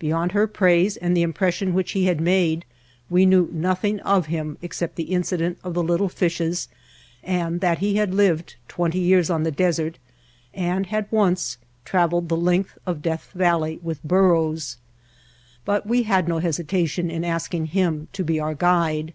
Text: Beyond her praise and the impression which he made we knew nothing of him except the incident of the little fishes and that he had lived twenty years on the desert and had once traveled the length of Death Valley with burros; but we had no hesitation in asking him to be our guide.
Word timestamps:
Beyond 0.00 0.32
her 0.32 0.48
praise 0.48 0.96
and 0.96 1.16
the 1.16 1.22
impression 1.22 1.74
which 1.74 1.92
he 1.92 2.12
made 2.12 2.64
we 3.08 3.24
knew 3.24 3.48
nothing 3.52 4.00
of 4.00 4.26
him 4.26 4.58
except 4.62 4.96
the 4.96 5.12
incident 5.14 5.58
of 5.62 5.74
the 5.74 5.82
little 5.84 6.08
fishes 6.08 6.66
and 7.22 7.60
that 7.60 7.78
he 7.78 7.94
had 7.94 8.12
lived 8.12 8.56
twenty 8.66 8.98
years 8.98 9.30
on 9.30 9.44
the 9.44 9.52
desert 9.52 9.98
and 10.52 10.86
had 10.86 11.06
once 11.12 11.56
traveled 11.84 12.28
the 12.28 12.36
length 12.36 12.78
of 12.84 13.00
Death 13.00 13.30
Valley 13.32 13.78
with 13.80 14.02
burros; 14.02 14.76
but 15.64 15.86
we 15.86 16.02
had 16.02 16.26
no 16.26 16.38
hesitation 16.38 17.08
in 17.08 17.24
asking 17.24 17.66
him 17.66 18.08
to 18.12 18.24
be 18.24 18.40
our 18.40 18.56
guide. 18.56 19.12